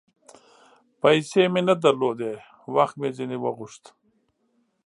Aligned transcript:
پیسې 1.01 1.41
مې 1.53 1.61
نه 1.67 1.75
درلودې، 1.83 2.33
وخت 2.75 2.95
مې 2.99 3.09
ځیني 3.17 3.37
وغوښت 3.41 3.83